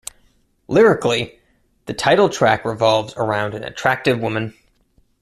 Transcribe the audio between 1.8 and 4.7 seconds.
the title track revolves around an attractive woman.